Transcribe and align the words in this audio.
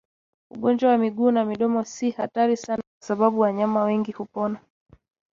Ugonjwa 0.51 0.89
wa 0.91 0.97
miguu 0.97 1.31
na 1.31 1.45
midomo 1.45 1.83
si 1.85 2.11
hatari 2.11 2.57
sana 2.57 2.83
kwa 2.99 3.07
sababu 3.07 3.39
wanyama 3.39 3.83
wengi 3.83 4.11
hupona 4.11 4.59